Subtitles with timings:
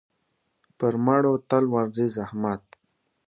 [0.77, 2.61] پر مړو تل ورځي زحمت.